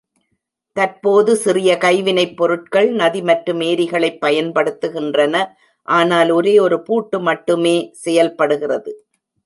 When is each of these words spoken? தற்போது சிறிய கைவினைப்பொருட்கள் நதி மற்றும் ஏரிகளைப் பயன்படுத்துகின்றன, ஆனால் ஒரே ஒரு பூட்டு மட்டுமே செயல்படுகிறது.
தற்போது 0.75 1.35
சிறிய 1.35 1.77
கைவினைப்பொருட்கள் 1.81 2.89
நதி 2.93 3.21
மற்றும் 3.21 3.61
ஏரிகளைப் 3.61 4.19
பயன்படுத்துகின்றன, 4.25 5.35
ஆனால் 5.87 6.29
ஒரே 6.29 6.59
ஒரு 6.59 6.83
பூட்டு 6.83 7.19
மட்டுமே 7.19 7.75
செயல்படுகிறது. 8.03 8.93